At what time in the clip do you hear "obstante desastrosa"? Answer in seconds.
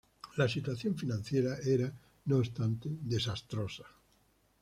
2.37-3.83